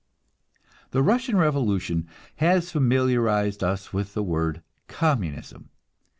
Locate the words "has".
2.37-2.71